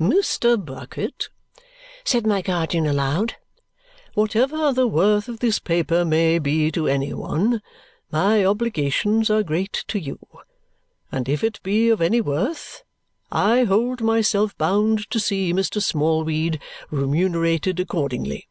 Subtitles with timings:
[0.00, 1.28] "Mr Bucket,"
[2.02, 3.36] said my guardian aloud,
[4.14, 7.62] "whatever the worth of this paper may be to any one,
[8.10, 10.18] my obligations are great to you;
[11.12, 12.82] and if it be of any worth,
[13.30, 15.80] I hold myself bound to see Mr.
[15.80, 16.60] Smallweed
[16.90, 18.48] remunerated accordingly."